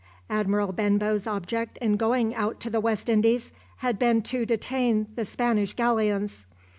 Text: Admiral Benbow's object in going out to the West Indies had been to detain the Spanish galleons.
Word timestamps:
Admiral 0.31 0.71
Benbow's 0.71 1.27
object 1.27 1.77
in 1.77 1.95
going 1.95 2.33
out 2.33 2.59
to 2.59 2.71
the 2.71 2.79
West 2.79 3.07
Indies 3.07 3.51
had 3.77 3.99
been 3.99 4.23
to 4.23 4.47
detain 4.47 5.05
the 5.13 5.25
Spanish 5.25 5.73
galleons. 5.73 6.47